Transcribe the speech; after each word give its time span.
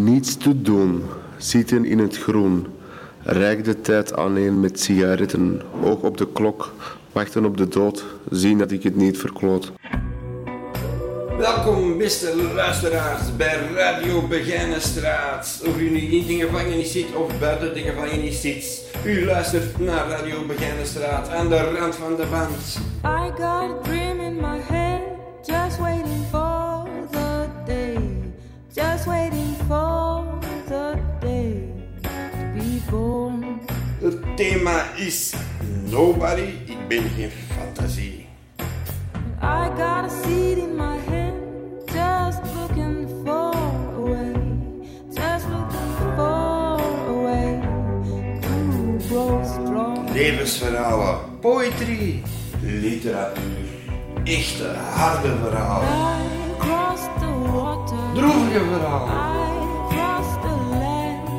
Niets 0.00 0.36
te 0.36 0.62
doen, 0.62 1.02
zitten 1.36 1.84
in 1.84 1.98
het 1.98 2.18
groen. 2.18 2.66
Rijk 3.22 3.64
de 3.64 3.80
tijd 3.80 4.16
aaneen 4.16 4.60
met 4.60 4.80
sigaretten, 4.80 5.62
oog 5.84 6.00
op 6.00 6.16
de 6.16 6.32
klok, 6.32 6.74
wachten 7.12 7.44
op 7.44 7.56
de 7.56 7.68
dood, 7.68 8.04
zien 8.30 8.58
dat 8.58 8.70
ik 8.70 8.82
het 8.82 8.96
niet 8.96 9.18
verkloot. 9.18 9.72
Welkom, 11.38 11.98
beste 11.98 12.52
luisteraars, 12.54 13.36
bij 13.36 13.58
Radio 13.74 14.26
Begijnenstraat. 14.26 15.62
Of 15.66 15.80
u 15.80 15.90
nu 15.90 15.98
in 15.98 16.26
de 16.26 16.46
gevangenis 16.46 16.92
zit 16.92 17.14
of 17.14 17.38
buiten 17.38 17.74
de 17.74 17.80
gevangenis 17.80 18.40
zit. 18.40 18.90
U 19.04 19.24
luistert 19.24 19.78
naar 19.78 20.08
Radio 20.08 20.46
Begijnenstraat 20.46 21.28
aan 21.28 21.48
de 21.48 21.76
rand 21.78 21.96
van 21.96 22.16
de 22.16 22.26
band. 22.30 22.78
I 23.04 23.30
got 23.36 23.70
a 23.70 23.78
dream 23.82 24.20
in 24.20 24.36
my 24.36 24.58
head, 24.62 25.00
just 25.46 25.78
waiting 25.78 26.24
for 26.30 26.84
the 27.10 27.46
day, 27.66 27.98
just 28.74 29.04
waiting 29.04 29.47
thema 34.38 34.82
is 34.96 35.34
Nobody, 35.84 36.52
ik 36.64 36.88
ben 36.88 37.02
geen 37.16 37.30
fantasie. 37.30 38.28
I 39.42 39.68
got 39.76 40.04
a 40.04 40.08
seed 40.22 40.58
in 40.58 40.76
my 40.76 40.98
hand, 41.10 41.34
just 41.92 42.40
looking 42.54 43.08
for 43.24 43.54
a 43.96 44.00
way, 44.00 44.32
just 45.14 45.46
looking 45.48 45.90
for 46.16 46.78
a 47.08 47.12
way 47.22 47.60
to 48.40 49.08
grow 49.08 49.44
strong. 49.44 50.10
Levensverhalen, 50.12 51.18
poëtrie, 51.40 52.22
literatuur, 52.62 53.68
echte 54.24 54.68
harde 54.94 55.36
verhalen, 55.42 55.88
droevige 58.14 58.58
verhalen. 58.58 59.26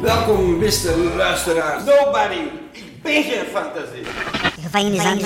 Welkom, 0.00 0.58
beste 0.58 0.96
luisteraars. 1.16 1.84
Nobody, 1.84 2.59
ik 3.02 3.06
ben 3.06 3.22
geen 3.22 3.46
fantasie. 3.52 4.02
De 4.54 4.62
gevangenis 4.62 5.04
aan 5.04 5.18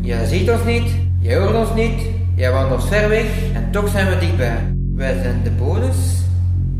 Je 0.00 0.26
ziet 0.26 0.50
ons 0.50 0.64
niet, 0.64 0.90
je 1.18 1.36
hoort 1.36 1.54
ons 1.54 1.74
niet, 1.74 2.02
je 2.34 2.50
wandelt 2.50 2.84
ver 2.84 3.08
weg 3.08 3.26
en 3.54 3.70
toch 3.70 3.88
zijn 3.88 4.08
we 4.08 4.18
dichtbij. 4.18 4.74
Wij 4.94 5.22
zijn 5.22 5.40
de 5.42 5.50
bodes 5.50 5.96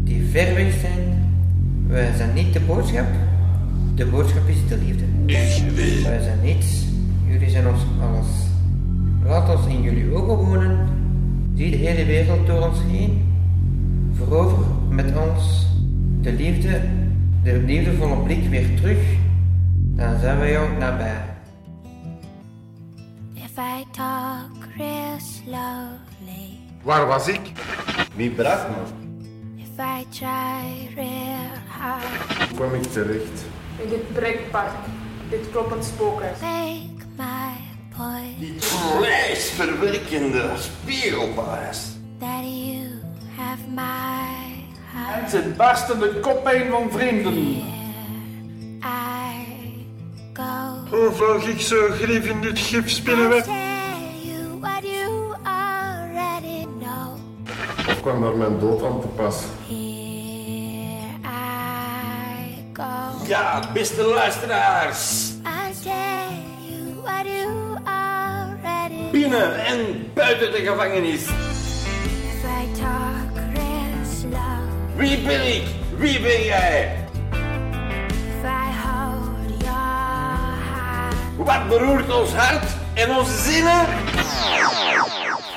die 0.04 0.28
ver 0.30 0.54
weg 0.54 0.72
zijn. 0.80 1.30
Wij 1.86 2.12
zijn 2.16 2.34
niet 2.34 2.52
de 2.52 2.60
boodschap, 2.60 3.06
de 3.94 4.06
boodschap 4.06 4.48
is 4.48 4.68
de 4.68 4.76
liefde. 4.76 5.04
Wij 6.02 6.20
zijn 6.20 6.40
niets, 6.42 6.84
jullie 7.26 7.50
zijn 7.50 7.68
ons 7.68 7.80
alles. 8.00 8.26
Laat 9.24 9.56
ons 9.56 9.66
in 9.66 9.82
jullie 9.82 10.14
ogen 10.14 10.36
wonen, 10.36 10.88
zie 11.54 11.70
de 11.70 11.76
hele 11.76 12.04
wereld 12.04 12.46
door 12.46 12.68
ons 12.68 12.78
heen. 12.90 13.30
Verover 14.12 14.64
met 14.88 15.06
ons 15.16 15.66
de 16.20 16.32
liefde, 16.32 16.80
de 17.42 17.58
liefdevolle 17.58 18.16
blik 18.16 18.48
weer 18.48 18.76
terug, 18.80 18.98
dan 19.76 20.18
zijn 20.20 20.38
wij 20.38 20.50
jou 20.50 20.76
nabij. 20.78 21.24
If 23.34 23.56
I 23.58 23.84
talk 23.90 24.66
real 24.76 25.18
slowly, 25.18 26.58
Waar 26.82 27.06
was 27.06 27.28
ik? 27.28 27.40
Wie 28.14 28.30
bracht 28.30 28.68
me? 28.68 28.74
if 29.56 29.78
I 29.78 30.04
try 30.10 30.88
real 30.94 31.50
hard, 31.68 32.48
Hoe 32.48 32.56
kwam 32.56 32.74
ik 32.74 32.82
terecht? 32.82 33.44
In 33.82 33.88
dit 33.88 34.12
prikpark, 34.12 34.72
dit 35.30 35.50
kloppend 35.50 35.84
spookhuis. 35.84 36.40
make 36.40 37.04
my 37.16 37.52
point 37.96 38.38
Dit 38.40 38.64
vleesverwerkende 38.64 40.50
spiegelbaas. 40.56 41.90
that 42.18 42.44
you 42.44 42.88
have 43.36 43.58
my 43.74 44.11
heart. 45.06 45.30
Zijn 45.30 45.56
barstende 45.56 46.20
koppijn 46.20 46.70
van 46.70 46.90
vrienden. 46.90 47.34
I 48.82 49.86
go. 50.32 50.96
Hoe 50.96 51.10
vloog 51.12 51.46
ik 51.46 51.60
zo 51.60 51.88
grief 51.90 52.26
in 52.26 52.40
dit 52.40 52.58
you 54.84 55.34
already 55.42 56.66
know. 56.78 57.18
Of 57.88 58.00
kwam 58.00 58.20
daar 58.20 58.36
mijn 58.36 58.58
dood 58.58 58.84
aan 58.84 59.00
te 59.00 59.06
pas? 59.06 59.42
Here 59.68 59.80
I 61.24 62.64
go. 62.72 63.26
Ja, 63.26 63.62
beste 63.72 64.02
luisteraars. 64.02 65.30
I 65.44 65.72
tell 65.82 65.92
you 66.68 67.02
what 67.02 67.26
you 67.26 67.76
already 67.84 69.10
Binnen 69.10 69.64
en 69.64 70.10
buiten 70.14 70.52
de 70.52 70.58
gevangenis. 70.58 71.51
Wie 74.96 75.18
ben 75.18 75.54
ik? 75.54 75.62
Wie 75.96 76.20
ben 76.20 76.42
jij? 76.42 76.96
Wat 81.36 81.68
beroert 81.68 82.20
ons 82.20 82.34
hart 82.34 82.70
en 82.94 83.16
onze 83.16 83.36
zinnen? 83.38 83.86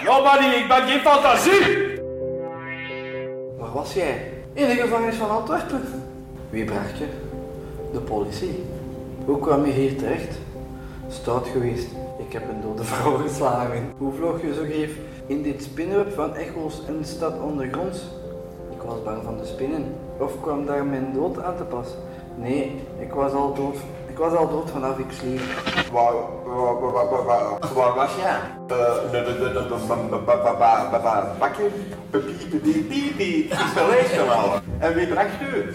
Nobody, 0.04 0.46
ik 0.46 0.68
ben 0.68 0.88
geen 0.88 1.00
fantasie! 1.00 2.00
Waar 3.58 3.72
was 3.74 3.94
jij? 3.94 4.34
In 4.54 4.68
de 4.68 4.76
gevangenis 4.76 5.16
van 5.16 5.30
Antwerpen. 5.30 5.82
Wie 6.50 6.66
bracht 6.66 6.98
je? 6.98 7.08
De 7.94 8.00
politie. 8.00 8.64
Hoe 9.26 9.40
kwam 9.40 9.66
je 9.66 9.72
hier 9.72 9.98
terecht? 9.98 10.38
Stout 11.10 11.48
geweest. 11.48 11.88
Ik 12.28 12.34
heb 12.34 12.50
een 12.50 12.62
dode 12.62 12.84
vrouw 12.84 13.18
geslagen. 13.18 13.94
Hoe 13.98 14.14
vloog 14.14 14.42
je 14.42 14.54
zo 14.54 14.64
geef 14.64 14.92
in 15.28 15.44
dit 15.44 15.64
spinnenweb 15.64 16.14
van 16.14 16.36
echo's 16.36 16.82
en 16.88 17.06
stad 17.06 17.40
ondergronds? 17.40 18.00
Ik 18.86 18.92
was 18.92 19.04
bang 19.04 19.24
van 19.24 19.38
de 19.38 19.46
spinnen. 19.46 19.96
Of 20.18 20.42
kwam 20.42 20.66
daar 20.66 20.86
mijn 20.86 21.14
dood 21.14 21.44
aan 21.44 21.56
te 21.56 21.64
pas? 21.64 21.88
Nee, 22.36 22.84
ik 23.00 23.14
was 23.14 23.32
al 23.32 23.54
dood. 23.54 23.76
Ik 24.08 24.18
was 24.18 24.34
al 24.34 24.50
dood 24.50 24.70
vanaf 24.70 24.98
ik 24.98 25.06
sliep. 25.10 25.40
Waar, 25.92 26.14
waar, 26.46 26.80
waar, 26.80 27.10
waar, 27.10 27.26
waar, 27.26 27.74
waar 27.74 27.94
was 27.96 28.10
jij? 28.16 28.40
Bakken? 31.40 31.72
Het 32.12 32.24
is 32.26 33.72
gelezen 33.76 34.26
En 34.80 34.94
wie 34.94 35.08
bracht 35.08 35.42
u? 35.42 35.72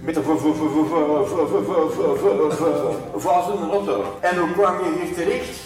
Met 0.00 0.14
de 0.14 0.22
vazen 3.16 3.70
auto. 3.70 4.04
En 4.20 4.38
hoe 4.38 4.52
kwam 4.52 4.74
je 4.78 5.00
hier 5.02 5.14
terecht? 5.14 5.64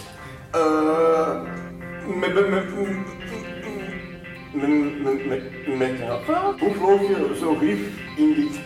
Met 2.19 2.33
met? 5.77 5.99
Hoe 6.59 6.73
vloog 6.73 7.01
je 7.01 7.35
zo 7.39 7.55
grief 7.55 7.79
in 8.17 8.33
dit 8.33 8.59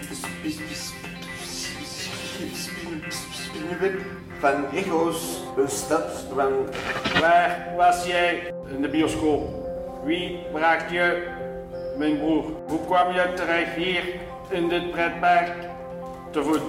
spinnenweb 3.32 4.02
van 4.40 4.66
echo's, 4.74 5.44
een 5.58 5.70
stad. 5.70 6.26
Waar 7.20 7.74
was 7.78 8.06
jij? 8.06 8.54
In 8.76 8.82
de 8.82 8.90
bioscoop. 8.90 9.42
Wie 10.04 10.40
bracht 10.52 10.92
je? 10.92 11.28
Mijn 11.98 12.18
broer. 12.18 12.44
Hoe 12.68 12.86
kwam 12.86 13.14
je 13.14 13.34
terecht 13.36 13.76
hier 13.76 14.04
in 14.50 14.70
dit 14.70 14.92
pretpark? 14.92 15.56
Te 16.32 16.44
voet. 16.44 16.62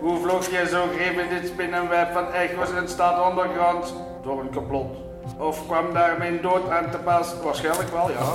Hoe 0.00 0.20
vloog 0.20 0.50
jij 0.50 0.66
zo 0.66 0.86
greep 0.96 1.18
in 1.18 1.28
dit 1.28 1.46
spinnenweb 1.46 2.12
van 2.12 2.32
echo's 2.32 2.72
en 2.72 2.88
stad 2.88 3.28
ondergrond? 3.28 3.94
Door 4.22 4.40
een 4.40 4.54
complot. 4.54 4.96
Of 5.36 5.66
kwam 5.66 5.92
daar 5.92 6.18
mijn 6.18 6.42
dood 6.42 6.70
aan 6.70 6.90
te 6.90 6.98
pas? 6.98 7.34
Waarschijnlijk 7.42 7.90
wel, 7.90 8.10
ja. 8.10 8.32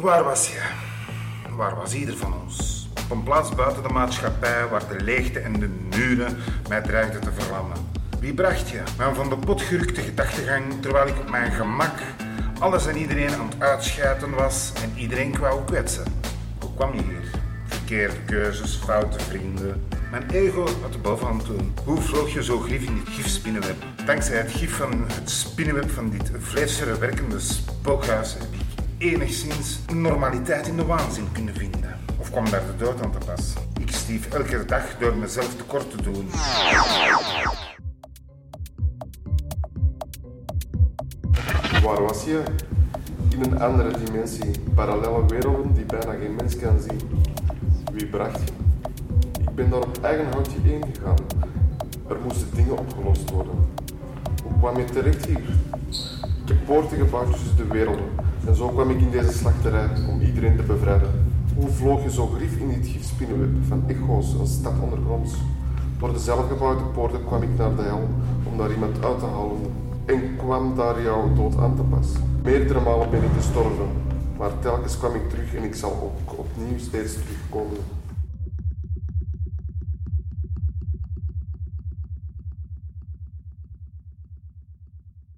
Waar 0.00 0.24
was 0.24 0.48
je? 0.48 0.62
Waar 1.50 1.76
was 1.76 1.94
ieder 1.94 2.16
van 2.16 2.34
ons? 2.42 2.88
Op 3.04 3.10
een 3.10 3.22
plaats 3.22 3.54
buiten 3.54 3.82
de 3.82 3.88
maatschappij 3.88 4.68
waar 4.68 4.88
de 4.88 5.04
leegte 5.04 5.38
en 5.38 5.52
de 5.52 5.68
muren 5.96 6.36
mij 6.68 6.80
dreigden 6.80 7.20
te 7.20 7.32
verlammen. 7.32 7.76
Wie 8.20 8.34
bracht 8.34 8.68
je? 8.68 8.82
Mijn 8.98 9.14
van 9.14 9.28
de 9.28 9.36
potgurkte 9.36 10.00
gedachtegang 10.00 10.82
terwijl 10.82 11.06
ik 11.06 11.18
op 11.18 11.30
mijn 11.30 11.52
gemak 11.52 11.98
alles 12.58 12.86
en 12.86 12.96
iedereen 12.96 13.34
aan 13.34 13.48
het 13.48 13.62
uitschijten 13.62 14.30
was 14.30 14.72
en 14.82 14.92
iedereen 14.96 15.30
kwam 15.30 15.64
kwetsen. 15.64 16.04
Hoe 16.60 16.74
kwam 16.74 16.94
je 16.94 17.02
hier? 17.02 17.30
Verkeerde 17.66 18.16
keuzes, 18.26 18.76
foute 18.76 19.18
vrienden. 19.18 19.86
Mijn 20.10 20.30
ego 20.30 20.68
had 20.82 20.92
de 20.92 20.98
bovenhand 20.98 21.44
toen. 21.44 21.74
Hoe 21.84 22.00
vloog 22.00 22.32
je 22.32 22.44
zo 22.44 22.58
grief 22.58 22.82
in 22.82 22.94
dit 22.94 23.14
gifspinnenweb? 23.14 23.93
Dankzij 24.06 24.36
het 24.36 24.50
gif 24.50 24.76
van 24.76 25.04
het 25.06 25.30
spinnenweb 25.30 25.90
van 25.90 26.10
dit 26.10 26.30
vleesverwerkende 26.38 27.40
spookhuis 27.40 28.32
heb 28.32 28.42
ik 28.42 28.60
enigszins 28.98 29.78
normaliteit 29.94 30.66
in 30.66 30.76
de 30.76 30.84
waanzin 30.84 31.32
kunnen 31.32 31.54
vinden. 31.54 31.98
Of 32.18 32.30
kwam 32.30 32.50
daar 32.50 32.62
de 32.66 32.84
dood 32.84 33.02
aan 33.02 33.12
te 33.12 33.18
pas? 33.26 33.52
Ik 33.80 33.90
stief 33.90 34.32
elke 34.32 34.64
dag 34.64 34.98
door 34.98 35.16
mezelf 35.16 35.56
tekort 35.56 35.90
te 35.90 36.02
doen. 36.02 36.30
Waar 41.82 42.02
was 42.02 42.24
je? 42.24 42.42
In 43.30 43.42
een 43.42 43.60
andere 43.60 44.04
dimensie, 44.04 44.60
parallele 44.74 45.26
werelden 45.26 45.74
die 45.74 45.84
bijna 45.84 46.12
geen 46.12 46.34
mens 46.34 46.56
kan 46.56 46.80
zien. 46.80 47.00
Wie 47.92 48.06
bracht 48.06 48.40
je? 48.44 48.52
Ik 49.40 49.54
ben 49.54 49.70
daar 49.70 49.80
op 49.80 49.98
eigen 50.02 50.32
handje 50.32 50.58
heen 50.62 50.84
gegaan. 50.94 51.18
Er 52.08 52.16
moesten 52.24 52.48
dingen 52.54 52.78
opgelost 52.78 53.30
worden. 53.30 53.63
Kwam 54.58 54.76
je 54.76 54.84
terecht 54.84 55.26
hier? 55.26 55.40
Ik 56.42 56.48
heb 56.48 56.56
poorten 56.66 56.98
gebouwd 56.98 57.32
tussen 57.32 57.56
de 57.56 57.66
werelden. 57.66 58.04
En 58.46 58.54
zo 58.54 58.68
kwam 58.68 58.90
ik 58.90 59.00
in 59.00 59.10
deze 59.10 59.32
slachterij 59.32 59.88
om 60.08 60.20
iedereen 60.20 60.56
te 60.56 60.62
bevrijden. 60.62 61.10
Hoe 61.56 61.68
vloog 61.68 62.02
je 62.02 62.10
zo 62.10 62.26
grief 62.26 62.56
in 62.56 62.68
dit 62.68 62.86
gifspinnenweb 62.86 63.64
van 63.68 63.84
echo's, 63.86 64.32
een 64.32 64.46
stad 64.46 64.72
ondergronds? 64.82 65.32
Door 65.98 66.12
de 66.12 66.18
zelfgebouwde 66.18 66.82
poorten 66.82 67.24
kwam 67.26 67.42
ik 67.42 67.56
naar 67.58 67.76
de 67.76 67.82
hel 67.82 68.08
om 68.52 68.58
daar 68.58 68.70
iemand 68.70 69.04
uit 69.04 69.18
te 69.18 69.24
halen 69.24 69.60
en 70.04 70.36
kwam 70.36 70.76
daar 70.76 71.02
jouw 71.02 71.34
dood 71.34 71.56
aan 71.56 71.76
te 71.76 71.82
pas. 71.82 72.08
Meerdere 72.42 72.80
malen 72.80 73.10
ben 73.10 73.22
ik 73.22 73.30
gestorven, 73.36 73.88
maar 74.38 74.50
telkens 74.60 74.98
kwam 74.98 75.14
ik 75.14 75.28
terug 75.30 75.54
en 75.54 75.62
ik 75.62 75.74
zal 75.74 75.90
ook 75.90 76.38
opnieuw 76.38 76.78
steeds 76.78 77.12
terugkomen. 77.12 77.78